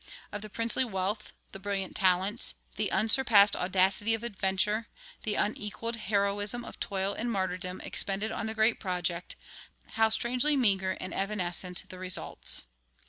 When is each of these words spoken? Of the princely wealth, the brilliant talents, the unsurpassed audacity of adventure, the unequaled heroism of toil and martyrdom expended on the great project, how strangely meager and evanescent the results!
Of 0.31 0.41
the 0.41 0.49
princely 0.49 0.83
wealth, 0.83 1.31
the 1.51 1.59
brilliant 1.59 1.95
talents, 1.95 2.55
the 2.75 2.91
unsurpassed 2.91 3.55
audacity 3.55 4.15
of 4.15 4.23
adventure, 4.23 4.87
the 5.21 5.35
unequaled 5.35 5.97
heroism 5.97 6.65
of 6.65 6.79
toil 6.79 7.13
and 7.13 7.31
martyrdom 7.31 7.79
expended 7.81 8.31
on 8.31 8.47
the 8.47 8.55
great 8.55 8.79
project, 8.79 9.35
how 9.91 10.09
strangely 10.09 10.57
meager 10.57 10.93
and 10.93 11.13
evanescent 11.13 11.87
the 11.89 11.99
results! 11.99 12.63